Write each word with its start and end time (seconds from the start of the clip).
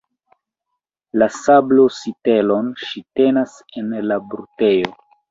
La 1.21 1.25
sablo-sitelon 1.33 2.71
ŝi 2.85 3.03
tenas 3.19 3.53
en 3.83 3.93
la 4.13 4.17
brutejo. 4.33 4.97